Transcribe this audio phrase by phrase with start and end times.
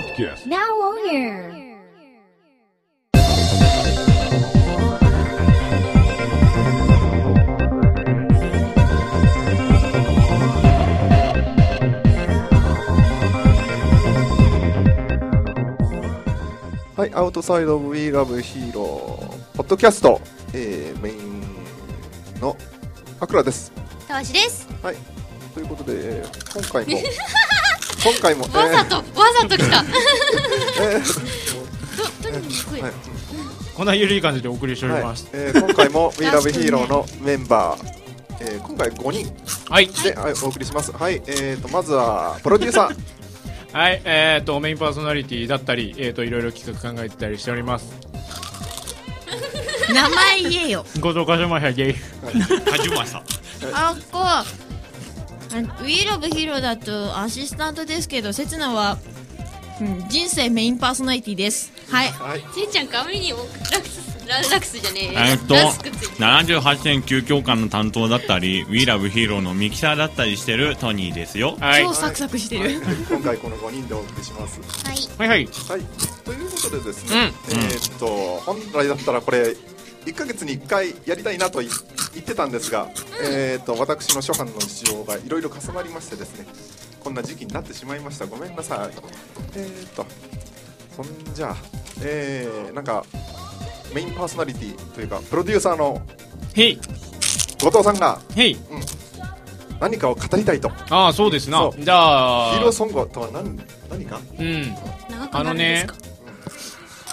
[0.00, 0.46] Podcast.
[0.46, 1.60] Now on air.
[16.96, 20.18] はい、アウトサイド・オブ・ウィー・ラブ・ヒーロー、ポッドキャスト、
[20.54, 22.56] えー、メインの
[23.20, 23.70] あくらです。
[24.08, 24.96] たわしですはい、
[25.52, 26.98] ということで、えー今回も、
[28.02, 29.02] 今回も、わざと、わ
[29.40, 29.84] ざと来た。
[33.76, 35.04] こんな緩い感じでお送りしておりはい。
[35.04, 35.28] ます。
[35.32, 37.94] えー今回も We Love Hero のメンバー、
[38.40, 39.32] えー今回5人。
[39.68, 39.86] はい。
[39.88, 40.92] で、はいお送りします。
[40.92, 42.96] はい、えーと、まずは、プロデューサー、
[43.76, 44.00] はい。
[44.04, 47.86] えっ、と、メインパーソナリティだったり、えっ、と、いろいろ企画考えてたりしております。
[49.92, 50.86] 名前言えよ。
[51.00, 51.94] ご紹介しました、ゲイ。
[52.70, 53.22] 始ました
[53.72, 54.69] あっこ
[55.52, 58.98] あ We Love Hero だとアシスタントですけどせつなは、
[59.80, 61.72] うん、人生メインパーソナリティです。
[61.88, 62.08] はい。
[62.10, 63.40] はい、しんちゃん髪にも
[63.72, 65.12] ラクスララクスじゃねえ。
[65.12, 66.28] えーっとラスクついてる。
[66.28, 71.56] 78.9教官の担当だったり We Love Hero のミキサーだったりしてるトニーですよ。
[71.58, 71.82] はい。
[71.82, 74.60] 超サクサクしてる、今回この5人でお送りします。
[75.18, 75.28] はい。
[75.28, 75.68] はいはい。
[75.68, 75.82] はい、
[76.24, 78.06] ということでですね、えーっと、
[78.46, 79.56] 本来だったらこれ、
[80.06, 81.68] 1ヶ月に1回やりたいなとい
[82.14, 82.88] 言ってたんですが、
[83.22, 86.46] えーっと、私の初版の事情がいろいろ重なりましてですね、
[87.00, 88.26] こんな時期になってしまいました。
[88.26, 88.94] ごめんなさい。
[89.56, 90.06] えーっと、
[90.96, 91.56] そんじゃあ、
[92.02, 93.04] えー、なんか、
[93.94, 96.00] メインパーソナリティというか、プロデューサーの。
[97.62, 98.58] 後藤さんがへい。
[99.80, 100.70] 何かを語りたいと。
[100.90, 103.56] ああ、そうですなじゃあヒーロー、ソングとは何
[103.90, 104.20] 何か？
[104.38, 104.74] うん。
[105.10, 105.94] 長くなるんですか？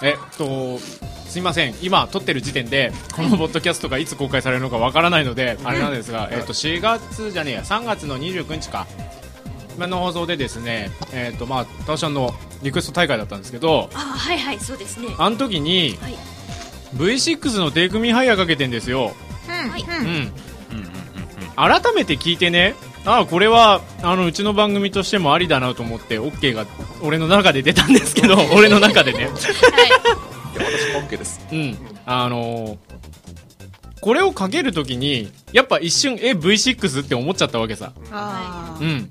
[0.02, 0.78] えっと、
[1.28, 1.74] すいません。
[1.82, 8.86] 今撮ってる時点で、このポッドキャストがいつ公開されるのかわからないので、あれなんですが、えっと、4月じゃねえや、3月の29日か。
[9.76, 15.08] 今の放送でですね、えっと、まあ、タオシャンのリクエスト大会だったんですけど、あはいはいそうですね。
[15.18, 16.14] あの時に、はい。
[16.96, 19.12] V6 のテイクミーハイヤーかけてんですよ。
[19.46, 19.96] はいうん。
[19.96, 20.20] うんうん。
[20.20, 20.30] うん。
[21.54, 22.74] 改めて聞いてね、
[23.04, 26.66] あこれは、あの、うちの番組としてもありだなと思って、OK が、
[27.02, 29.18] 俺の中で出たんですけど、俺の中でね。
[29.18, 29.22] い。
[29.22, 29.28] や、
[30.78, 31.40] 私も OK です。
[31.52, 31.76] うん。
[32.06, 32.78] あのー
[34.00, 37.92] これをかけるときに、やっぱ一瞬、え、V6 って思っちゃったわけさ。
[38.12, 39.10] あうん。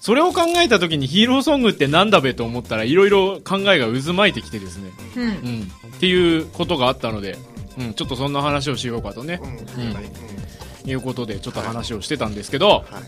[0.00, 4.90] それを考えたときにヒーローソングってなんだべと思ったら、いろいろ考えが渦巻いてきてですね。
[5.14, 5.62] ーうんうん。
[5.62, 7.38] っていうことがあったので、
[7.78, 9.46] うん、ちょっとそんな話をしようかとねう、
[9.80, 13.04] ん、うんはい、いうことで、ちょっと話をしてたんですけど、うん、はい。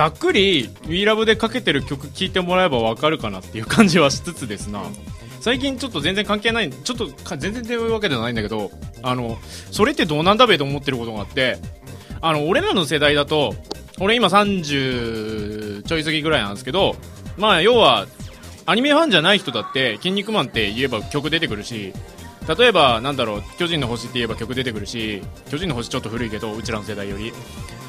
[0.00, 4.80] ざっくり、WeLove でかけてる曲聴いてもらえばわかるかなっていう感じはしつつですな。
[5.42, 8.70] 最近ちょっと全然関係ない、ちょっと全然というわけではないんだけど、
[9.02, 9.36] あの、
[9.70, 11.58] それってどうなんだべと思ってることがあって、
[12.22, 13.54] あの、俺らの世代だと、
[13.98, 16.96] 俺今30ちょい過ぎぐらいなんですけど、
[17.36, 18.06] まあ要は、
[18.64, 21.92] アニメファンじゃない人だって、筋肉マンって言えば曲出てくるし、
[22.56, 27.32] 例えば、なんだろう、巨人の星って言えば曲出てくるし、巨人の星ちょっと古いけど、うちらの世代より。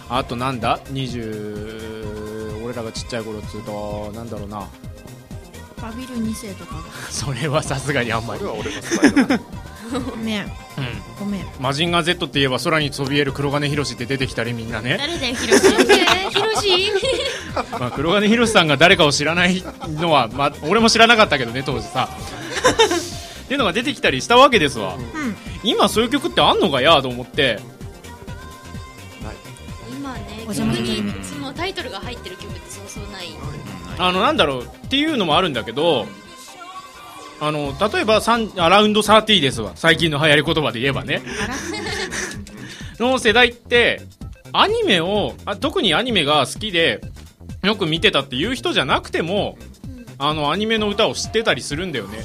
[0.09, 4.67] あとなんだ ?20、俺らがちっちゃい頃っつうと、なんだろうな。
[5.81, 8.41] バビル2世とかが それはさすがにあんまり。
[8.41, 9.43] これは俺の世代だな。
[9.99, 10.49] ごめんうん。
[11.19, 14.95] ごめんマジンガー Z って言えば空にそびえる黒金博士って出てきたりみんなね。
[14.97, 16.91] 誰だよヒロシえーひろし
[17.71, 22.09] まあ、黒金博士さんが誰かを知らないのは、まあ、俺も知らなかったけどね、当時さ。
[23.51, 24.95] っていうのが出てきたりしたわけですわ。
[24.95, 27.59] うん今そういう曲ってあんのかやと思って、
[29.91, 33.27] 今ね曲に女そのタイトルが入ってる曲ってそうそうない
[33.97, 36.07] あの、なんだろうっていうのもあるんだけど、
[37.41, 39.73] あの、例えば、サンアラウンド30ですわ。
[39.75, 41.21] 最近の流行り言葉で言えばね。
[42.99, 44.01] の世代って、
[44.53, 47.01] アニメを、あ特にアニメが好きで、
[47.63, 49.57] よく見てたっていう人じゃなくても、
[50.17, 52.19] あの、アニメの歌を知ってたりするんだよね。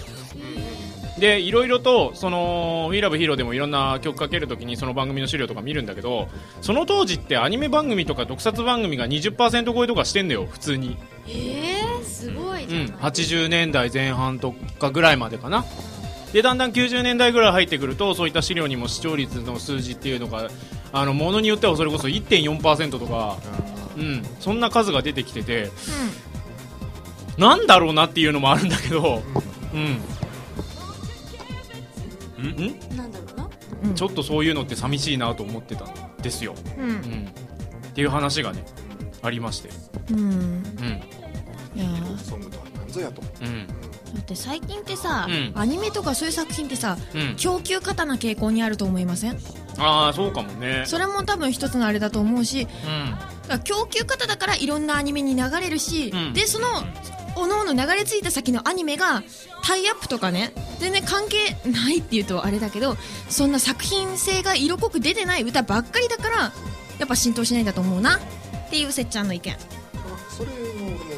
[1.19, 6.29] で、いろいろと、その、We Love Hero でもいろんな曲かけるときにその番組の資料とか見るんだけど、
[6.61, 10.99] その当時ってアニメ番組とか特撮番組が20%超えとかしてんだよ、普通に。
[11.27, 15.65] えー、すごいうん、じゃん80年代前半とかぐらいまでかな。
[16.33, 20.51] で、だんだん90年代ぐらい入ってくると、そういった資料にも視聴率の数字っていうのが、
[20.93, 23.39] あの、ものによってはそれこそ1.4%とか、
[23.97, 25.71] うん、そんな数が出てきてて、
[27.39, 29.23] なんだろうなっていうのもあるんだけど、
[29.73, 30.01] うん。
[32.43, 32.97] ん？
[32.97, 33.51] なんだろうな
[33.85, 35.89] うんちょっとそういうのって寂しいなと思ってたん
[36.23, 36.55] ですよ。
[36.79, 36.99] ううんん。
[36.99, 37.03] っ
[37.95, 38.65] ていう話がね、
[39.23, 39.71] ありまして。
[40.11, 41.03] うんうん。
[41.75, 43.23] いやーソングとは何ぞやと。
[43.43, 43.67] うん。
[43.67, 43.73] だ
[44.21, 47.37] って最近ってさ、うんアニメとかそういう作品ってさうん。
[47.37, 49.39] 供給過多な傾向にあると思いません？
[49.79, 50.85] ああ、そうかもね。
[50.87, 52.67] それも多分一つのあれだと思うし
[53.51, 53.61] うん。
[53.61, 56.67] 供給過多だからいろんなアニメに流れるし、うんでその
[57.37, 59.23] おのおの流れ着いた先のアニメが
[59.63, 62.97] タイアップとかね全然関係ないっていうとあれだけど
[63.29, 66.53] そんな作品性が色濃く出てない歌ばっかりだから
[66.99, 68.19] やっぱ浸透しないんだと思うな。
[68.67, 69.57] っていうせっちゃんの意見。
[70.31, 70.51] それ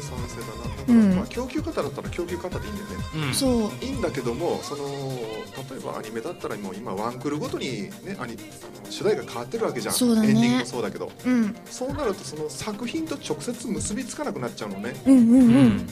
[0.01, 1.15] も俺も賛成だなだから、うん。
[1.15, 2.95] まあ、供給型だったら供給型でいいんだよね。
[3.27, 3.33] うん。
[3.33, 3.85] そう。
[3.85, 9.93] いいんだけどもその例えばアニメだったらもう今ワンクールごとにねアニあの主題が変わってるわけじゃん。
[9.93, 10.29] そうだね。
[10.29, 11.11] エンディングもそうだけど。
[11.25, 11.55] うん。
[11.65, 14.95] そうなるとその作品と直接結びつかなくなっちゃうのね。
[15.05, 15.67] うんうんううん。
[15.77, 15.89] ん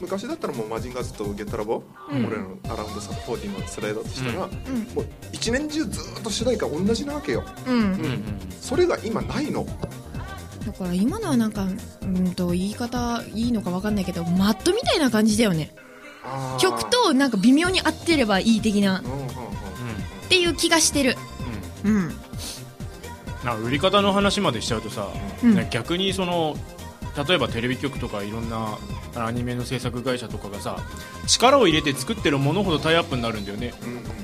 [0.00, 2.26] 昔だったらもうマジンガー Z とゲッタラボ、うん。
[2.26, 4.50] 俺らのアラウンドサポーティングの世代だとしたら、うん。
[4.94, 7.44] もう一年中ずっと主題歌同じなわけよ。
[7.66, 8.22] うんうんうん。
[8.60, 9.66] それが今ないの
[10.66, 11.66] だから今のはなんか
[12.02, 15.74] うんと言い方いいのか分かんないけどマットみたいな感じだよね。
[16.58, 19.00] 曲となんか微妙に合ってればいい的な。
[19.00, 21.16] っていう気がしてる。
[21.84, 22.08] うん。
[23.44, 25.08] な売り方の話までしちゃうとさ、
[25.42, 25.54] うん。
[25.54, 26.56] ね逆にその
[27.28, 28.78] 例えばテレビ局とかいろんな
[29.16, 30.78] アニメの制作会社とかがさ
[31.26, 33.74] 力を入れて作ってるものほどタイアップになるんだよね。
[33.82, 33.86] う
[34.20, 34.23] ん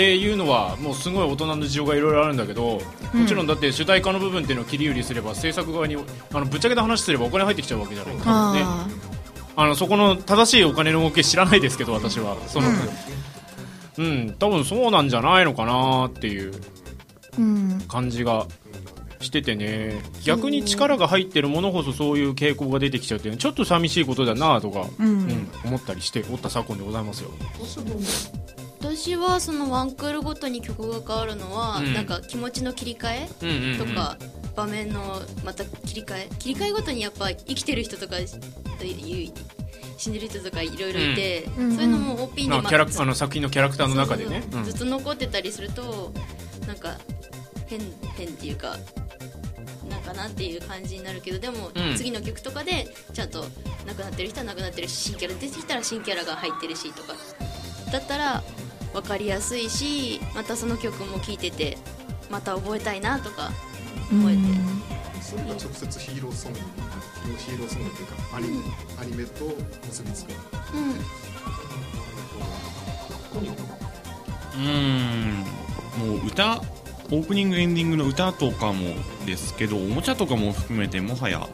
[0.00, 2.80] っていうのはもうすごい大人の事情がいろいろあるんだけど、
[3.12, 3.20] うん。
[3.20, 8.88] もちろんだって主題歌の部分っていうのを切り売りすれば制作側にあのぶっちゃけた話すればお金入ってきちゃうわけじゃない多分ねあ
[9.56, 12.36] あのそこの正しいお金の動き知らないですけど私は。
[12.48, 12.68] その
[13.98, 16.54] うん、多分そうなんじゃないのかなっていう
[17.86, 18.46] 感じが
[19.20, 20.00] しててね。
[20.24, 27.30] 逆に力が入ってるものこそそういう傾向が出てきちゃうっていうのはちょっと寂しいことだなとか、ううんん、思ったりしておった昨今でございますよ
[28.80, 31.92] 私はそのワンクールごとに曲が変わるのは、うん。
[31.92, 34.16] なんか気持ちの切り替えとか、
[34.56, 38.28] 場面のまた切り替え切り替えごとにやっぱ生きてる人とかいう
[39.98, 41.72] 死んでる人とかいろいろいて、うん。
[41.72, 44.40] そういうのも OP にあキャラあの作品のキャラクターの中でね。
[44.40, 44.72] そうそうそう。
[44.72, 46.12] ずっと残ってたりすると
[46.66, 46.96] なんか
[47.66, 47.80] 変
[48.16, 48.78] 変っていうか
[49.90, 51.96] なんかなっていう感じになるけどでも、うん。
[51.96, 53.44] 次の曲とかでちゃんと
[53.86, 57.14] 亡くなってる人は亡くなってるし新キャラ出てきたら新キャラが入ってるしとか。
[57.92, 58.42] だったら
[58.92, 61.78] 分かりやすいしまたその曲も聴いてて
[62.30, 63.50] また覚えたいなとか
[64.10, 64.40] 思えて、
[65.20, 66.58] それが直接ヒーローソング
[67.38, 68.56] ヒーローソングっていうかアニメ,、
[69.00, 69.44] アニメと
[69.86, 70.32] 結びつく。
[70.74, 70.90] うん。
[74.52, 74.72] うー
[75.36, 75.44] ん。
[75.98, 78.94] もう歌オープニングエンディングの歌とかも
[79.26, 81.48] ですけどおもちゃとかも含めてもはや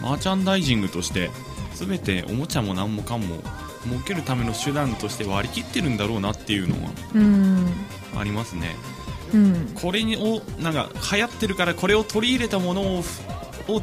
[0.00, 1.30] マーチャンダイジングとして
[1.74, 3.42] 全ておもちゃも何もかも
[3.86, 7.66] 儲けるための手段として割り切ってるんだろうなっていうのはうん。
[8.16, 8.76] ありますね。
[9.32, 9.72] うん。
[9.74, 13.22] これにをなんか流行ってるからこれを取り入れたものをふ
[13.72, 13.82] を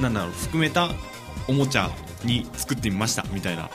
[0.00, 0.90] なんだろう含めた
[1.46, 1.90] おもちゃ
[2.24, 3.70] に作ってみましたみたいな。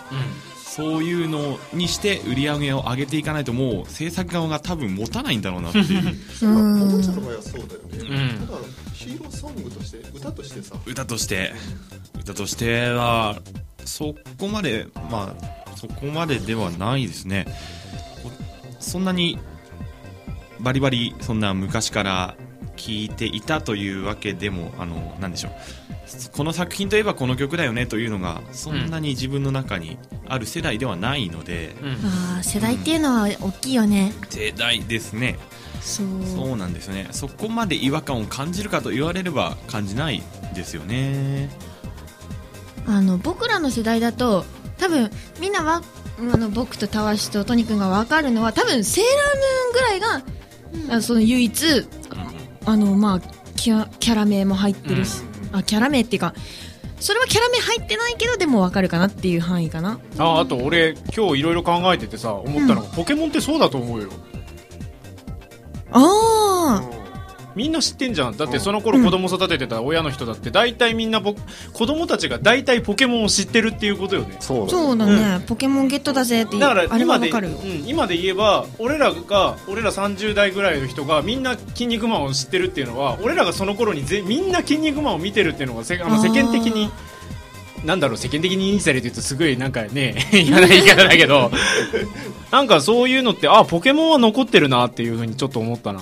[0.55, 6.03] そういうのにして売り上げを上げていかないともう制作側が多分持たないんだろうなっていう。
[6.03, 6.81] まあうん。
[6.81, 8.47] おもちゃの場合はそうだよね、うん。
[8.47, 8.57] ただ
[8.93, 10.75] ヒーローソングとして歌としてさ。
[10.85, 11.53] 歌として。
[12.19, 13.37] 歌としては
[13.85, 17.45] そこまでまあそこまでではないですね。
[18.23, 18.31] こ
[18.79, 19.39] そんなに
[20.59, 22.35] バリバリそんな昔から
[22.75, 25.51] 聴いていたというわけでもあのなんでしょう。
[26.31, 29.97] この作品といえばこの曲だよねというのがそんなに自分の中に
[30.27, 31.89] ある世代ではないので、うん。
[32.05, 34.13] あー世代っていうのは大きいよね。
[34.29, 35.37] 世代ですね。
[35.81, 36.07] そう。
[36.25, 37.07] そうなんですね。
[37.11, 40.21] そこまで違和感を感じるかと言われれば感じない
[40.53, 41.49] ですよね
[42.85, 44.45] あの僕らの世代だと
[44.77, 45.09] 多分
[45.39, 45.81] みんなは
[46.19, 51.87] あの僕とたわしとトニくんが分かるのは多分セーラームーンぐらいが、あその唯一
[52.65, 53.19] あのまあ
[53.55, 56.33] キャキャラ名も入ってるし、あキャラ名っていうか
[56.99, 59.99] それはキャラ名入ってないけどでも分かるかなっていう範囲かな。
[60.17, 64.09] ああと俺今日いろいろ考えててさ思ったのが、ポケモンってそうだと思うよ。
[65.91, 66.81] あ
[67.55, 68.37] みんな知ってんじゃん。
[68.37, 71.35] だってその頃子供育ててた親の人だって大体みんなぼ
[71.73, 74.37] 子供たちが大体ポケモンを知ってるっていうことよね。
[74.39, 86.89] そうあそうだね、ポケモンゲットだぜっていうだからあれは今でうん、今で言えば俺らが俺ら30代ぐらいの人がみんな「筋肉マン」を知ってるっていうのは俺らがその頃にぜみんな「筋肉マン」を見てるっていうのがせあの世間的に
[87.83, 91.51] なんだろう世間的に認知されてるとすごいなんかね 嫌な言い方だけど
[92.51, 96.01] なんかそういうのってあポケモンは残ってるなっていうふうにちょっと思ったな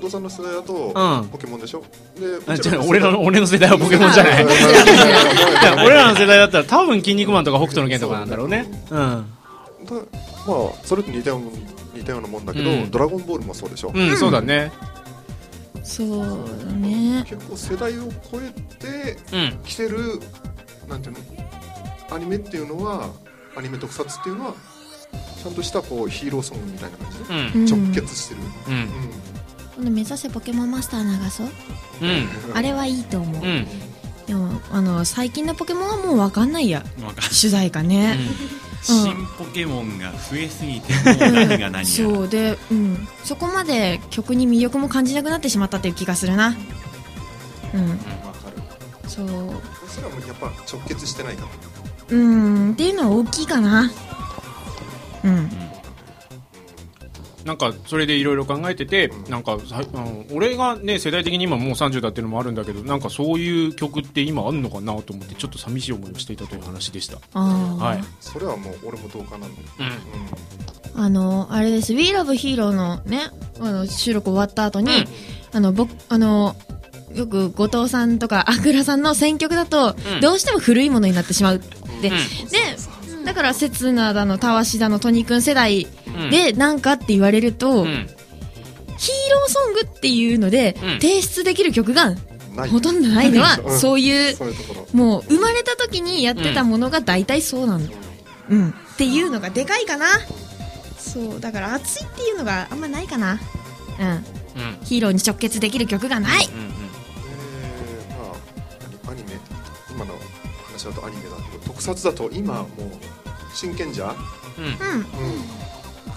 [0.00, 1.28] だから、ね、お父さんの世代だと、うん。
[1.28, 1.82] ポケモンでしょ？
[2.18, 2.38] で
[2.78, 4.44] 俺の俺の世代はポケモンじゃない。
[5.84, 8.66] 俺らの世代だったら多分「筋肉マン」とか「北斗の拳」とかなんだろうね。
[8.90, 8.98] うん。
[8.98, 9.24] だ
[10.46, 11.46] まあそれと似たような
[11.94, 12.90] 似たようなもんだけど、うん。
[12.90, 14.72] ドラゴンボールもそうでしょ、うん、そうだね。
[15.82, 17.24] そうだね。
[17.28, 19.58] 結構世代を超えてうん。
[19.64, 20.20] 来てる
[20.88, 21.20] なんていうの？
[22.12, 23.08] アニメっていうのは
[23.56, 24.54] アニメ特撮っていうのは
[25.42, 28.88] ちゃんとしたこうヒーローソングみたいな感じで直結してる、うん
[29.80, 31.48] うん今度目指せポケモンマスター流そう？
[32.02, 32.56] うん。
[32.56, 33.66] あれはいいと思う、うん。
[34.26, 36.84] でもあの最近のポケモンはもう分かんないや。
[37.02, 38.18] わか主題歌ね、
[38.82, 41.84] 新ポケモンが増えすぎてもう何が何や。
[41.86, 46.54] そうで、うん、そこまで曲に魅力も感じなくなってしまったっていう気がするな。
[47.74, 47.90] うん。
[47.90, 48.62] わかる。
[49.08, 49.26] そう。
[49.88, 51.46] それはもうやっぱ直結してないか
[52.10, 52.72] うん。
[52.72, 53.90] っていうのは大きいかな。
[55.24, 55.50] うん
[57.44, 67.18] なんかそれでいろいろ考えててなんかさあの俺がね世代的に今もう30だっていうのもあるんだけどなんかそういう曲って今あるのかなと思ってちょっと寂しい思いをしていたという話でした。
[67.38, 68.04] はい。
[68.20, 69.56] それはもう俺も同感なんうん。
[71.02, 71.94] あのあれです。
[71.94, 73.30] We Love Hero のね
[73.60, 75.06] あの収録終わった後に、うん。
[75.52, 76.56] あの僕あの
[77.14, 80.20] よく後藤さんとかあぐらさんの選曲だと、うん。
[80.20, 82.00] どうしても古いものになってしまうで、うん。
[82.10, 82.16] で
[83.24, 85.86] だから刹那だのたわしだのトニーくん世代
[86.30, 87.86] でなんかって言われると、うん。
[88.98, 91.00] ヒーローソングっていうので、うん。
[91.00, 92.14] 提出できる曲が
[92.70, 93.78] ほとんどないのは、うん。
[93.78, 94.86] そういうそういうところ。
[94.92, 97.86] もう生まれた時にやってたものが大体そうなの、
[98.50, 98.70] うん。
[98.70, 100.06] っていうのがでかいかな。
[100.98, 103.40] そうだから熱いっていうのがあんまないかな。
[103.98, 104.08] うん。
[104.08, 104.22] うん。
[104.84, 106.46] ヒーローに直結できる曲がない。
[106.46, 106.79] うん
[110.88, 112.66] 話だとアニメだけど特撮だと今もう
[113.54, 114.14] 真剣じゃ、
[114.58, 114.64] うん？
[114.64, 114.70] うん。
[114.70, 115.04] うん、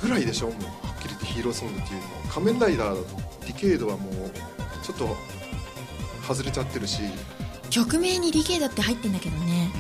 [0.02, 3.00] ぐらいでしょもうはっきり言ってヒーローソングっていうの仮面ライダー
[3.42, 4.32] ディケイドはもう
[4.84, 5.16] ちょっと
[6.28, 7.02] 外れちゃってるし。
[7.70, 9.72] 曲名にディケイドって入ってんだけどね。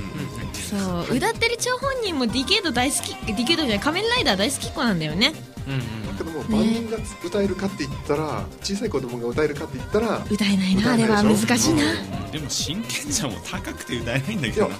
[0.54, 0.75] そ
[1.13, 1.16] う。
[1.16, 5.34] 歌ってる張本人もディケイド大好きディケイドじゃない仮面ライダー大好きっ子なんだよね
[5.67, 11.84] うんだけどもう万人が歌えるかって言ったら、小さい子供が歌えるかって言ったら歌えないなあれは難しいな、
[12.32, 14.75] でも真剣じゃも高くて歌えないんだけどな。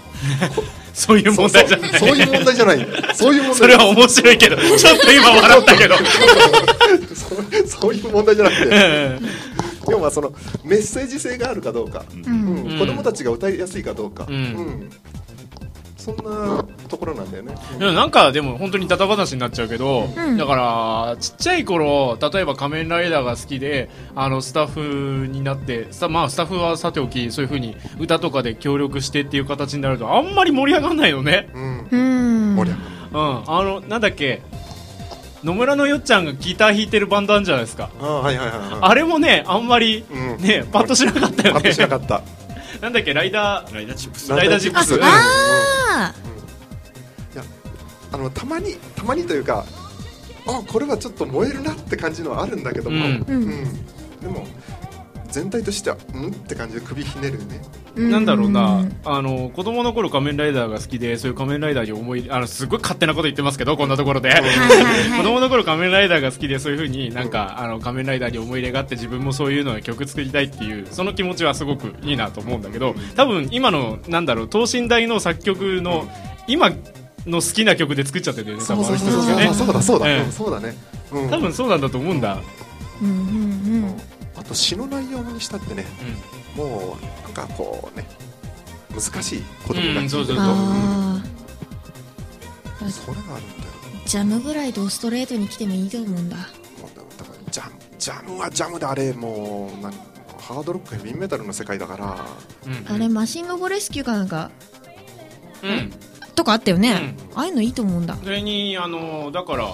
[0.94, 1.90] そういう問題じゃない。
[1.92, 2.88] そうそういう問題じゃない。
[3.16, 5.96] そういう問題それは面白いけどちょっと今笑ったけど。
[7.16, 9.54] そ うそういう問題じゃなくて。
[9.90, 12.68] 要はそのメッセージ性があるかどうか、うん。
[12.70, 12.80] うん。
[12.80, 14.90] 子供たちが歌いやすいかどうか、うん
[16.04, 20.38] そんなところなんだよね、なんかでも本当にダタ話になっちゃうけど、うん。
[20.38, 31.50] だからちっちゃい頃例えば仮面ライダーが好きであのスタッフになってさまあスタッフはさておきそういう風に歌とかで協力してっていう形になるとあんまり盛り上がらないのね。
[31.54, 31.88] うん。
[31.90, 32.56] うん。
[32.58, 32.84] 盛り上がる。
[33.14, 33.44] うん。
[33.50, 34.42] あのなんだっけ
[35.42, 37.90] 野村のよっちゃんがギター弾いてるバンドあるじゃないですか。
[38.02, 38.70] ああはいはいはいはい。
[38.82, 40.44] あれもねあんまりうん。
[40.44, 42.22] ねパッとしなかったよパッとねしなかった
[42.82, 44.30] なんだっけライダーライダーチップス。
[44.32, 44.96] ライダーチップス。
[44.96, 45.04] うん。
[45.04, 45.08] あ
[45.90, 46.14] あ
[47.34, 47.44] いや
[48.12, 49.66] あのたまにたまにというか
[50.48, 53.24] あこれはちょっと燃えるなって感じのはあるんだけども、うん。
[53.28, 53.86] うん。
[54.20, 54.46] でも
[55.30, 57.62] 全体としてはうんって感じで首ひねるね
[57.96, 58.78] なんだろううな。
[58.78, 64.32] んあの子供の頃仮面ライダーが好きでそういう仮面ライダーに思いあのすごい勝手なこと言ってますけどこんなところで、
[65.18, 76.08] 子供の頃仮面ライダーが好きでそういう風 になんか、あの仮面ライダーに思い入れがあって自分もそういうので曲作りたいっていうその気持ちはすごくいいなと思うんだけど多分今のなんだろう等身大の作曲の
[76.48, 76.72] 今
[77.28, 80.32] の好きな曲で作っちゃってるよね多分あの人たちがそうだそうだ、ええうん。
[80.32, 80.76] そうだね、
[81.12, 82.40] うん、多分そうなんだと思うんだ、
[83.02, 83.96] うんうん
[84.36, 85.86] あと詩の内容にしたってね
[86.56, 88.06] もうなんかこうね
[88.94, 90.48] 難しい子供がうんそうそううんそう。
[90.48, 91.24] あ
[92.86, 93.74] あそれがあるんだよ。
[94.06, 96.36] ジャムぐらいドストレートに来てもいいと思うんだ。
[96.36, 96.46] もう
[96.96, 99.94] だだからジャムジャムはジャムであれもうなん
[100.38, 102.26] ハードロックヘビーメタルの世界だから。
[102.66, 104.52] うんあれマシンロボレスキューかなんか
[105.64, 105.92] うん。
[106.36, 108.18] とかあったよね、ああいうのいいと思うんだ。
[108.22, 109.68] それにあのだから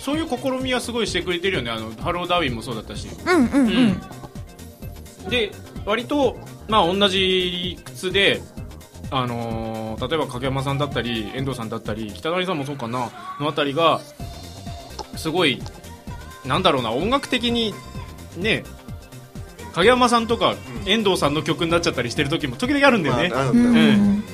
[0.00, 1.70] そういう試みはすごいしてくれてるよね。
[1.70, 3.06] あのハローダーウィンもそうだったし。
[3.26, 3.66] うんうん。
[3.66, 4.00] うん、
[5.30, 5.52] で
[5.86, 6.36] 割と
[6.68, 8.42] まあ同じ理屈で
[9.10, 14.00] あのー例えば影山さんだったり遠藤さんだったり北谷さんもそうかなのあたりが
[15.16, 15.60] すごい
[16.46, 17.74] なんだろうな音楽的に
[18.38, 18.64] ね
[19.74, 20.88] 影山さんとかうん。
[20.88, 24.24] 遠藤さんの曲になっちゃったりしてる時も時々あるんだよね、まああるうんんだようん。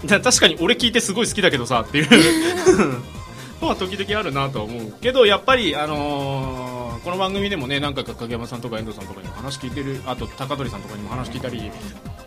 [0.00, 2.08] それだ確かに俺聞いてすごい好きだけどさっていう。
[3.62, 6.71] のは時々あるなとは思うけどやっぱり、あのー
[7.04, 11.70] この番組でもね何回か影山さんとか遠藤さんとかにも話聞いてるあと高取さんとかにも話聞いたり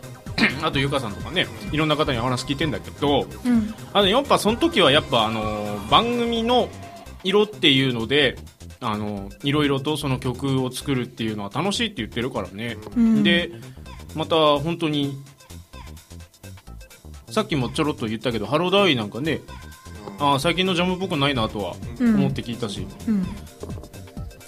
[0.62, 3.74] あとゆかさんとかねいろんな方に話聞いてんだけどうん。
[3.94, 6.68] あのやっぱその時はやっぱ、あのー番組の
[7.24, 8.36] 色っていうので
[8.80, 13.22] あのいろいろとその曲を作るっていうのは楽しいって言ってるからね、うん。
[13.22, 13.52] で
[14.14, 15.16] また本当に
[17.30, 19.40] さっきもちょろっと言ったけどハローダーウなんかね
[20.18, 22.14] あー最近のジャムっぽくないなとはうん。
[22.16, 23.26] 思って聞いたし、うん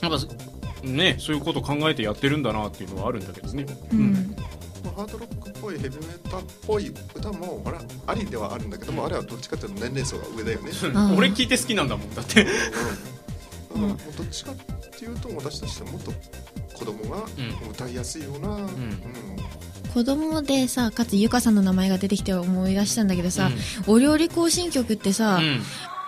[0.01, 4.37] やっぱねそういうこと考えてやってるんだなっていうのはあるんだけどね、うん。
[4.97, 10.71] ハードロックっぽいヘビメタっぽい歌もほらありではあるんだけどもあれはどっちかっていうと年齢層が上だよね、
[11.17, 12.45] 俺聞いて好きなんだもんだって。
[12.45, 12.57] だか
[13.75, 14.55] らもうどっちかっ
[14.91, 16.13] ていうと私としてはもっと
[16.75, 17.25] 子供が
[17.71, 18.69] 歌いやすいような、うん。
[19.93, 23.51] 子供でさかつゆかさんの名前が出てきて思い出したんだけどさ、
[23.87, 25.63] お料理行進曲ってさ、うん。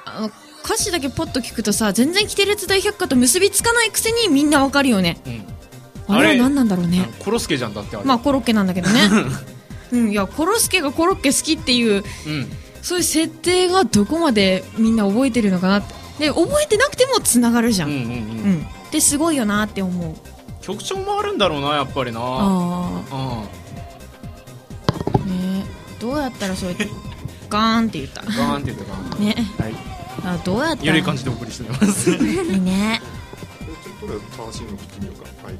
[0.04, 0.30] あの
[0.64, 5.18] 歌詞だけポッと聞くとさ全然キテレツ大百科と結びつかないくせにみんなわかるよね。
[5.26, 6.14] うん。
[6.16, 7.08] あれは何なんだろうね。
[7.20, 9.00] コロスケじゃんだってまあコロッケなんだけどね。
[9.92, 12.52] うんいやコロスケがコロッケ好きっていううん。
[12.82, 15.94] そういう設定がどこまでみんな覚えてるのかなって。
[16.20, 18.08] で覚えてなくてもつながるじゃん、うんうんうん。
[18.08, 18.66] うん。
[18.90, 20.14] ですごいよなって思う。
[20.62, 22.20] 曲調もあるんだろうなやっぱりな。
[22.22, 22.22] あ
[23.10, 23.18] うん。
[23.18, 23.42] あ
[25.26, 25.64] ね
[25.98, 26.88] どうやったらそうやって
[27.48, 28.22] ガーンって言った？
[28.22, 28.84] ガーンって言った
[29.16, 29.34] かね。
[29.58, 29.74] はい
[30.24, 30.80] あどうやった？
[30.80, 32.10] らゆるい感じでお送りしております。
[32.12, 32.14] い
[32.56, 33.00] いね。
[34.00, 35.54] ちょ楽しいの聞いてみようかはい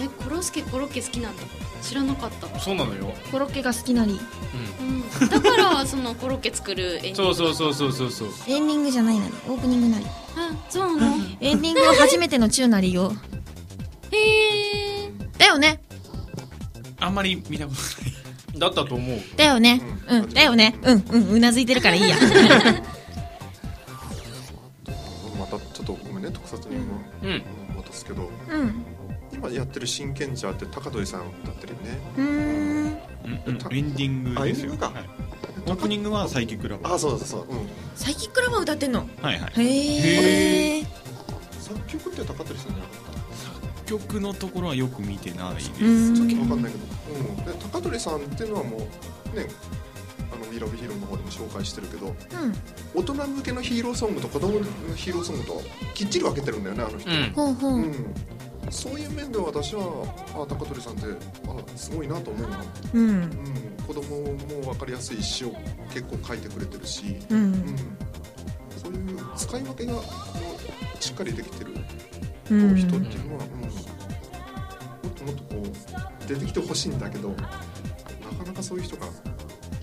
[0.00, 1.42] えコロスケコロッケ好きなんだ。
[1.82, 3.12] 知らなかった、そうなのよ。
[3.30, 4.18] コロッケが好きなり。
[4.80, 8.28] うん、だからそのコロッケ作るエンディングそうそうそうそうそうそう。
[8.48, 9.26] エンディングじゃないな。
[9.26, 10.06] りオープニングなり。
[10.36, 11.16] あそうなの？
[11.40, 13.12] エンディングは初めてのチューなりよ。
[14.10, 15.12] へえ。
[15.38, 15.80] だよね。
[17.00, 18.58] あんまり見たことない。
[18.58, 19.20] だったと思う。
[19.36, 19.80] だよね。
[20.08, 20.28] ううんん。
[20.30, 20.76] だよね。
[20.82, 21.04] うん。
[21.10, 21.28] うん。
[21.34, 22.16] うなずいてるからいいや
[27.20, 28.84] 撮にもうん戻すけどうん。
[29.32, 31.98] 今やってる真剣者って高取さん歌ってるよね
[33.70, 34.72] エンディングですよ。
[34.72, 36.88] オープニングはサイキックラブ。
[36.88, 39.06] あそうそうそう、うん、サイキックラブ歌ってんの？
[39.20, 39.52] はいはい。
[39.60, 40.86] へえ
[41.60, 42.90] 作曲って高取さんじゃなか？
[42.90, 45.72] った曲のところはよく見てないです。
[45.78, 46.14] うん。
[46.14, 46.84] ちょっとわかんないけど、
[47.14, 48.86] うん、で高取さんっていうのはもうね
[49.36, 49.97] あ
[50.38, 52.14] の「ウィラブヒーロー」の方でも紹介してるけどうん。
[52.94, 54.64] 大人向けのヒーローソングと子供の
[54.96, 55.62] ヒーローソングと
[55.94, 57.32] きっちり分けてるんだよねあの人、うん。
[57.34, 58.14] ほうほう、うん。
[58.70, 59.82] そういう面では私は
[60.34, 61.02] あ高取さんって
[61.46, 62.64] あすごいなと思うな、
[62.94, 63.08] うん。
[63.08, 63.30] うん、
[63.86, 64.02] 子供
[64.62, 65.54] も分かりやすい詩を
[65.92, 67.52] 結構書いてくれてるし、ううん。
[67.52, 67.76] ん、
[68.82, 69.94] そういう使い分けが
[71.00, 71.74] しっかりできてる
[72.50, 72.76] うん。
[72.76, 73.60] 人っていうのは、うん。
[73.60, 77.48] もっともっとこう出てきてほしいんだけどなか
[78.46, 79.06] なかそういう人が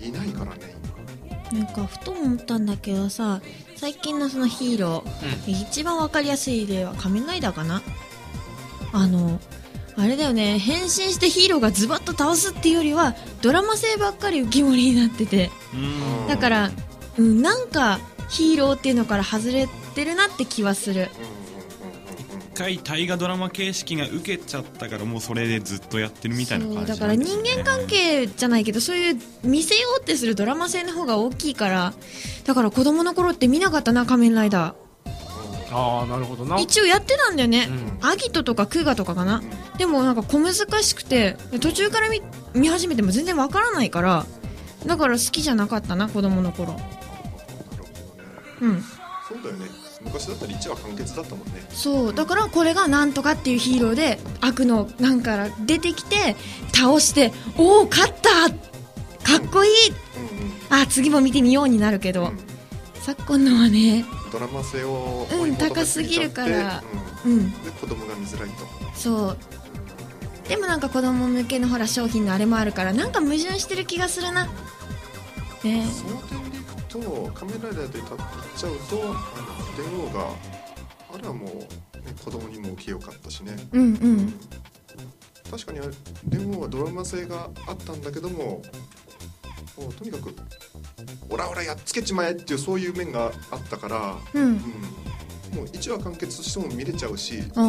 [0.06, 0.74] いないからね。
[1.52, 3.40] なんかふと思ったんだけどさ
[3.76, 7.82] 最近のそのヒーロー、一番わかりやすい例は仮面ライダーかな？
[8.92, 9.38] あの
[9.96, 10.58] あれだよね。
[10.58, 15.50] 変身してヒーローがズバッと倒すっていうよりはドラマ性ばっかり浮き彫りになってて。
[15.72, 15.76] う
[16.24, 16.28] ん。
[16.28, 16.70] だから、
[17.16, 21.08] うん、なんかヒーローっていうのから外れてるなって気はする
[22.56, 31.92] 回大河ドラマ形式が受けちゃったからもうそれでずっとやってるみたいな感じそうだから人間関係じゃないけどそういう見せようってするドラマ性の方が大きいから
[32.44, 34.74] だから子供の頃って見なかったな仮面ライダ
[35.70, 36.56] ああなるほどな。
[36.56, 37.68] ー一応やってたんだよね、
[38.00, 38.08] うん。
[38.08, 39.42] アギトとかクガとかかな。
[39.78, 42.22] でもなんか小難しくて途中から見
[42.54, 44.26] 見始めても全然わからないから
[44.86, 46.74] だから好きじゃなかったな子供の頃。
[46.74, 46.84] なる
[47.68, 48.82] ほどねうん。
[48.82, 51.66] そうだよね昔だったら1話完結だったもんね。
[51.70, 56.36] そうだからこれがなんとかっていうヒーローで悪のなんから出てきて
[56.74, 58.50] 倒しておお勝った!
[59.38, 59.90] かっこいい!
[59.90, 60.82] うんうん。
[60.82, 62.38] あ次も見てみようになるけど、うん。
[63.00, 66.82] 昨今のはねドラマ性をうん高すぎるから。
[67.24, 67.32] うん。
[67.32, 67.52] うん。
[67.62, 68.64] で子供が見づらいと。
[68.94, 69.38] そう。
[70.48, 74.46] でもなんか子供向けのほら商品のあれもあるからなんか矛盾してる気がするな。
[75.64, 75.84] ね。
[75.90, 78.06] その点でいくと仮面ライダーで言っ
[78.56, 78.96] ちゃうと
[79.76, 80.30] 電王が
[81.14, 81.66] あれはもう、ね、
[82.24, 83.56] 子供にも受けよかったしね。
[83.72, 84.34] うんうん。
[85.50, 85.80] 確かに
[86.24, 88.62] 電王はドラマ性があったんだけども
[89.78, 90.34] もうとにかく
[91.28, 94.42] オラオラやっつけちまえっていうそういう面があったから、うん。
[94.42, 94.60] うん、
[95.54, 97.62] もう1話完結しても見れちゃうし、う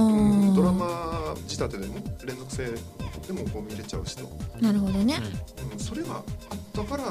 [0.51, 2.65] んドラマ仕立てでも連続性
[3.27, 5.19] でもこう見れちゃうしと、なるほどね。
[5.73, 6.23] うん、それがあっ
[6.73, 7.03] たから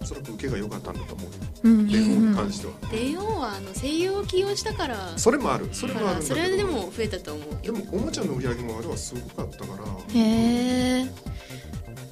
[0.00, 1.28] おそらく受けが良かったんだと思う。
[1.28, 2.30] よ電王うん。
[2.30, 5.12] に関しては、電王はあの声優を起用したから。
[5.18, 5.68] それもある。
[5.72, 11.10] それもあるんだけそどれでも増えたと思うでもおもちゃの売り上げもあれはすごかったから、へえ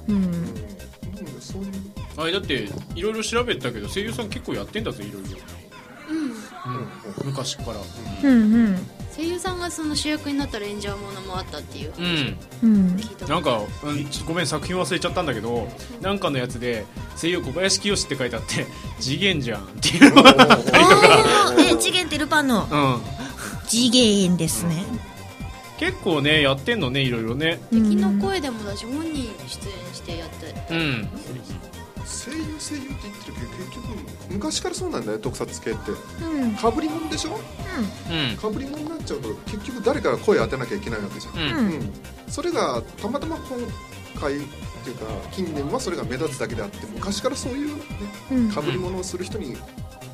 [0.07, 0.15] うん。
[0.15, 1.71] うん、そういう。
[2.17, 5.35] あれだっていろいろ調べたけど声優さん結構やってんだぜいろいろ、うん、
[7.29, 7.77] 昔から。
[8.23, 8.87] うんうん。
[9.15, 11.93] 声優さんがその主役になったら演者ものもあったっていう。
[11.97, 12.37] うん。
[12.63, 12.87] うん。
[12.95, 15.67] 聞いたなんか、うん、ごめん作品忘れちゃったんだけど
[16.01, 16.85] なんかのやつで
[17.19, 18.65] 声優小林清って書いてあって
[18.99, 20.15] 次元じゃんっていう。
[20.15, 22.67] のがあーえ 次元ってルパンの。
[22.71, 23.01] うん。
[23.67, 24.85] 次元ですね。
[25.79, 27.59] 結構ねやってんのねいろいろね。
[27.71, 29.13] 敵の声でもだし本人
[29.47, 30.73] 出演してやって。
[30.73, 31.09] うん
[32.09, 33.87] 声優声優って言ってるけど結局
[34.31, 35.91] 昔からそうなんだよ特撮系って。
[35.91, 36.41] うん。
[36.43, 37.39] うんかぶり物でしょ？
[38.09, 38.37] うん。
[38.37, 41.41] かぶり物になっちゃうと結局誰かが声当てなきゃいけないわけじゃん、うん。
[41.41, 41.73] うん。
[41.73, 41.93] うん。
[42.27, 43.57] それがたまたま今
[44.19, 44.39] 回っ
[44.83, 47.83] ていうか近年はそれが目立つだけであって昔からそういうね
[48.31, 48.51] うん。
[48.51, 49.55] かぶり物をする人に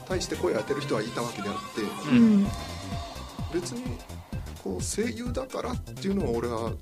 [0.08, 1.82] 対して声を当てる人はいたわけであって。
[2.10, 2.48] うん。
[3.54, 3.84] 別に
[4.64, 6.74] こう声優だからっていうのは俺は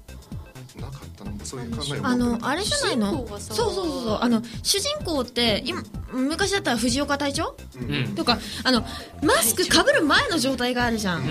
[0.79, 3.12] なかったなそういう考えをあのあれじゃないの？
[3.12, 4.17] 主人公がさそうそうそうそう。
[4.21, 7.55] あの主人公って今昔だったら藤岡隊長？
[7.79, 7.93] うん。
[7.93, 8.83] うんとかあの
[9.21, 11.27] マスクかぶる前の状態があるじゃん、うん。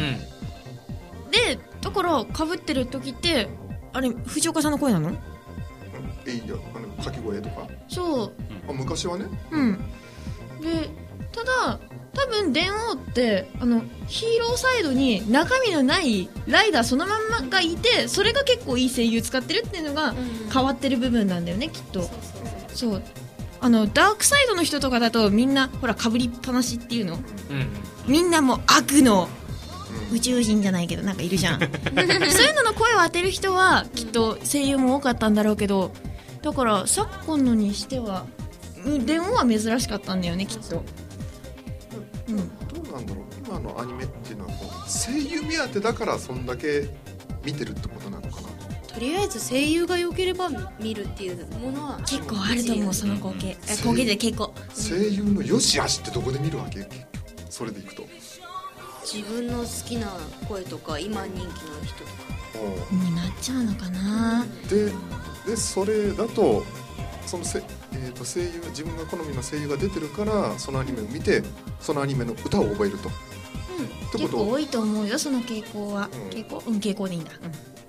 [1.30, 3.48] でだからかぶってる時って
[3.92, 5.10] あれ藤岡さんの声なの？
[6.26, 7.66] えいやあの掛け声とか。
[7.88, 8.32] そう。
[8.68, 9.26] あ昔はね。
[9.50, 9.78] うん。
[10.60, 10.88] で
[11.32, 11.80] ただ
[12.14, 22.08] 多分電王ってあのヒーローサイドに中身のないライダーそのまんまがいてそれが結構いい声優使ってるっていうのがうん変わってる部分なんだよねきっと。
[22.74, 23.02] そう。
[23.60, 27.14] あのダークサイドの人とかだとみんなほらかぶりっぱなしっていうの。
[27.14, 27.22] うん。
[28.06, 29.28] みんなもう悪の
[30.10, 30.16] うん。
[30.16, 31.60] 宇宙人じゃないけどなんかいるじゃん。
[31.62, 35.92] そういうのの声を当てる人はきっと声優も多かったんだろうけど
[36.42, 38.26] だから昨今のにしては
[38.84, 40.82] うん電話は珍しかったんだよねきっと
[43.06, 46.88] なんだろう今のアニメっていうのはこう声優目当てだからそんだけ
[47.44, 48.48] 見てるってことなのかな？
[48.92, 53.56] とりあえず声優が良ければ見るっていうものは結構あると思うその光景。
[53.68, 54.52] え光景で結構。
[54.74, 56.80] 声優の良し悪しってどこで見るわけ？
[56.80, 57.06] 結局
[57.50, 58.04] それでいくと。
[59.02, 60.12] 自分の好きな
[60.48, 61.48] 声とか今人気の
[61.84, 62.32] 人とか。
[62.92, 64.46] になっちゃうのかな。
[64.68, 64.92] で
[65.46, 66.64] でそれだと
[67.32, 67.60] そのせ、
[67.92, 71.42] えー、と声優自分が好みの声優が出てるからそのアニメを見て
[71.80, 73.08] そのアニメの歌を覚えると。
[73.08, 73.12] っ
[74.12, 74.44] て結こと。
[74.44, 76.28] 構多いと思うよその傾向は、うん。
[76.28, 77.30] 傾向うん傾向でいいんだ、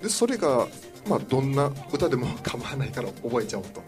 [0.02, 0.66] でそれが、
[1.10, 3.82] まあ、どんな歌でも構わないから覚えちゃおうと。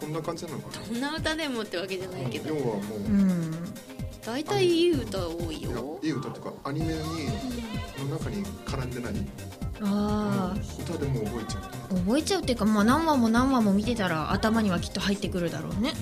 [0.00, 0.86] そんな感じなのかな。
[0.86, 2.54] どんな歌でもってわけじゃないけど。
[2.54, 3.74] 要はもう、うん、うん
[4.24, 6.94] 大体いい歌多いいやよいい歌とかアニメに
[8.08, 9.12] の中に絡んでない。
[9.82, 15.92] ああ歌でも覚えちゃう覚えちゃうっていうか、まあ、何話も何話も見てたら頭にはきっと入ってくるだろうね。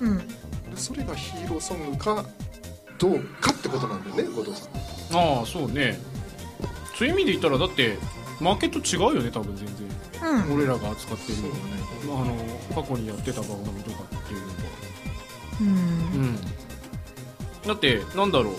[0.00, 0.18] うん。
[0.18, 0.24] で
[0.76, 2.24] それがヒーローソングか
[2.98, 4.68] どうかってことなんだよね後藤さん。
[5.16, 5.98] ああそうね。
[6.96, 7.96] そういう意味で言ったらだって
[8.40, 9.76] マーケット違うよね多分全然。
[10.48, 10.56] うん。
[10.56, 11.62] 俺らが扱ってるそうだね
[12.04, 14.58] あの過去にやってた番組とかっていうのと
[15.60, 15.68] うん。
[15.68, 15.72] う
[16.26, 16.36] ん。
[17.66, 18.54] だってなんだろう。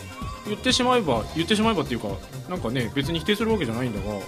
[0.47, 2.07] 言ってしまえば言ってしまえばっていうか
[2.49, 4.19] なんかね別に否定するわけじゃないんだが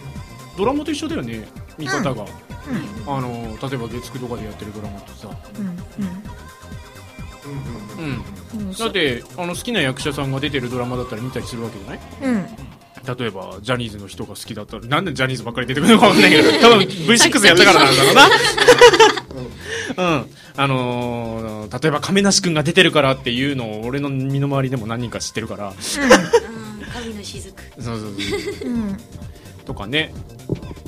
[0.57, 1.47] ドラマと一緒だよね
[1.77, 2.25] 見方が、
[3.07, 5.69] あの例えば月9とかでやってるドラマってさ、うんうん。
[5.69, 5.77] うん。
[8.05, 8.23] うん。
[8.59, 11.99] うんうんだってあの好きな役者さんが出てるドラマだったら見たりするわけじゃない？
[12.21, 12.45] うん。
[13.17, 18.27] 例えばジャニーズの人が好きだったらなんでジャニーズばっかり出てくるのかわかんないけど 多分 V6 やったからなんだろうな。
[19.97, 20.25] うん。
[20.57, 25.69] あのー例えば亀梨君が出てるからっていうのを俺の身の回りでも何人か知ってるから。
[25.69, 25.73] うん。
[25.73, 27.53] 神の雫。
[27.79, 28.13] そうそう
[28.59, 28.69] そう。
[28.69, 28.97] うん。
[29.65, 30.13] とかね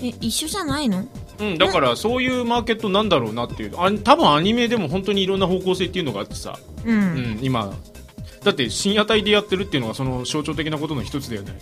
[0.04, 1.08] え一緒じゃないの？
[1.40, 3.74] うん、だからそういうマーケットなんだろうなっていう。
[3.78, 7.00] あ多分アニメでも本当にいろんな方向性っていうのがあってさ、ううん
[7.36, 7.74] ん、今。
[8.44, 11.58] だって深夜帯でやってるっていうのがその象徴的なことの一つだよね。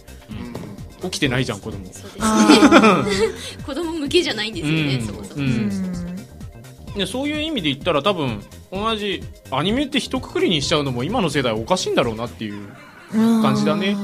[1.04, 1.80] 起きてないじゃん子供。
[3.66, 5.06] 子供向けじゃないんですよね、うん。
[5.06, 12.70] そもそも、そういう意味で言ったら多分同じアニメって一括りにしちゃうのも今の世代おかしいんだろうなっていう
[13.14, 13.96] うん感じだね